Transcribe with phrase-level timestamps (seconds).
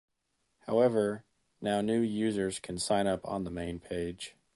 [0.61, 1.25] However,
[1.61, 4.33] now new users can sign up on the main page.